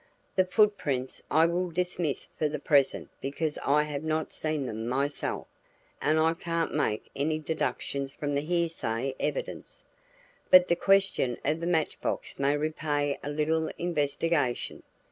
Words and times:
The 0.35 0.45
foot 0.45 0.79
prints 0.79 1.21
I 1.29 1.45
will 1.45 1.69
dismiss 1.69 2.27
for 2.35 2.49
the 2.49 2.57
present 2.57 3.11
because 3.21 3.59
I 3.63 3.83
have 3.83 4.03
not 4.03 4.31
seen 4.33 4.65
them 4.65 4.87
myself 4.87 5.45
and 6.01 6.17
I 6.19 6.33
can't 6.33 6.73
make 6.73 7.11
any 7.15 7.37
deductions 7.37 8.11
from 8.11 8.35
hearsay 8.35 9.13
evidence. 9.19 9.83
But 10.49 10.69
the 10.69 10.75
question 10.75 11.37
of 11.45 11.59
the 11.59 11.67
match 11.67 12.01
box 12.01 12.39
may 12.39 12.57
repay 12.57 13.19
a 13.21 13.29
little 13.29 13.67
investigation. 13.77 14.81